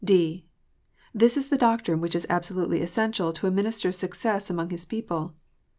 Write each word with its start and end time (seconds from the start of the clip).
(d) 0.03 0.43
This 1.13 1.37
is 1.37 1.49
the 1.49 1.57
doctrine 1.59 2.01
which 2.01 2.15
is 2.15 2.25
absolutely 2.27 2.81
essential 2.81 3.31
to 3.33 3.45
a 3.45 3.51
minister 3.51 3.89
s 3.89 3.97
success 3.97 4.49
among 4.49 4.71
his 4.71 4.83
people. 4.87 5.35